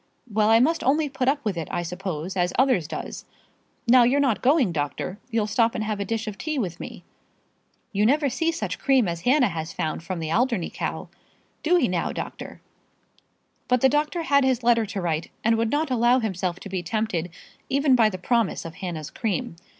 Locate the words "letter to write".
14.63-15.29